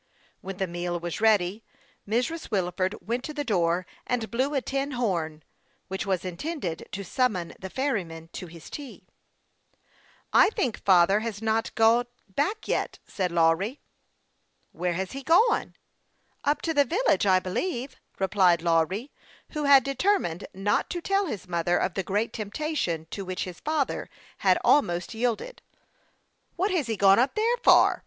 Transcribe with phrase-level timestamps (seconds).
[0.39, 1.63] When the meal was ready,
[2.09, 2.49] Mrs.
[2.49, 5.43] Wilford went to the door and blew a tin horn,
[5.89, 9.05] which was intended to summon the ferryman to his tea."
[10.33, 13.79] I think father has not got back yet," said Lawry,
[14.73, 15.75] as his mother returned to the kitchen." Where has he gone?""
[16.51, 19.11] Up to the village, I believe," replied Lawry,
[19.51, 23.59] who had determined not to tell his mother of the great temptation to which his
[23.59, 24.09] father
[24.39, 25.61] had almost yielded.
[26.55, 27.99] "What has he gone up there for?"